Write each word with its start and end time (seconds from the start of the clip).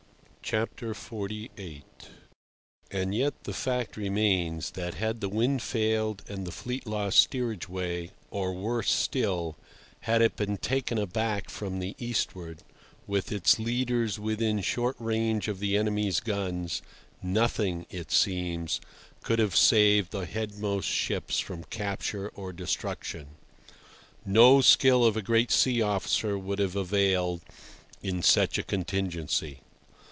XLVIII. 0.43 1.83
And 2.89 3.15
yet 3.15 3.45
the 3.45 3.53
fact 3.53 3.95
remains 3.95 4.71
that, 4.71 4.95
had 4.95 5.21
the 5.21 5.29
wind 5.29 5.61
failed 5.61 6.23
and 6.27 6.45
the 6.45 6.51
fleet 6.51 6.85
lost 6.85 7.19
steerage 7.19 7.69
way, 7.69 8.11
or, 8.31 8.51
worse 8.51 8.91
still, 8.91 9.55
had 10.01 10.21
it 10.21 10.35
been 10.35 10.57
taken 10.57 10.97
aback 10.97 11.49
from 11.49 11.79
the 11.79 11.95
eastward, 11.97 12.63
with 13.07 13.31
its 13.31 13.59
leaders 13.59 14.19
within 14.19 14.59
short 14.59 14.97
range 14.99 15.47
of 15.47 15.59
the 15.59 15.77
enemy's 15.77 16.19
guns, 16.19 16.81
nothing, 17.23 17.85
it 17.89 18.11
seems, 18.11 18.81
could 19.23 19.39
have 19.39 19.55
saved 19.55 20.11
the 20.11 20.25
headmost 20.25 20.83
ships 20.89 21.39
from 21.39 21.63
capture 21.65 22.27
or 22.35 22.51
destruction. 22.51 23.37
No 24.25 24.59
skill 24.59 25.05
of 25.05 25.15
a 25.15 25.21
great 25.21 25.51
sea 25.51 25.81
officer 25.81 26.37
would 26.37 26.59
have 26.59 26.75
availed 26.75 27.39
in 28.01 28.21
such 28.21 28.57
a 28.57 28.63
contingency. 28.63 29.61